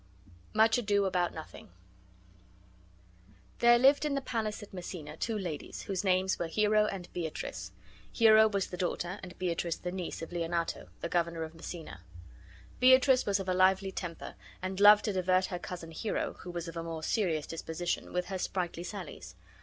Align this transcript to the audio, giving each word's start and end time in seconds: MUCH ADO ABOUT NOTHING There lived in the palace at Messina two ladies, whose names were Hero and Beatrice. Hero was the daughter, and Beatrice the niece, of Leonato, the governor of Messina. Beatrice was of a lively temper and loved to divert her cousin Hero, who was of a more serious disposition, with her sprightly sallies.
MUCH 0.53 0.79
ADO 0.79 1.05
ABOUT 1.05 1.31
NOTHING 1.35 1.69
There 3.59 3.77
lived 3.77 4.03
in 4.03 4.15
the 4.15 4.19
palace 4.21 4.63
at 4.63 4.73
Messina 4.73 5.15
two 5.15 5.37
ladies, 5.37 5.83
whose 5.83 6.03
names 6.03 6.39
were 6.39 6.47
Hero 6.47 6.87
and 6.87 7.07
Beatrice. 7.13 7.71
Hero 8.11 8.47
was 8.47 8.65
the 8.71 8.77
daughter, 8.77 9.19
and 9.21 9.37
Beatrice 9.37 9.75
the 9.75 9.91
niece, 9.91 10.23
of 10.23 10.31
Leonato, 10.31 10.87
the 11.01 11.07
governor 11.07 11.43
of 11.43 11.53
Messina. 11.53 12.01
Beatrice 12.79 13.27
was 13.27 13.39
of 13.39 13.47
a 13.47 13.53
lively 13.53 13.91
temper 13.91 14.33
and 14.59 14.79
loved 14.79 15.05
to 15.05 15.13
divert 15.13 15.45
her 15.45 15.59
cousin 15.59 15.91
Hero, 15.91 16.33
who 16.39 16.49
was 16.49 16.67
of 16.67 16.75
a 16.75 16.81
more 16.81 17.03
serious 17.03 17.45
disposition, 17.45 18.11
with 18.11 18.25
her 18.25 18.39
sprightly 18.39 18.81
sallies. 18.83 19.35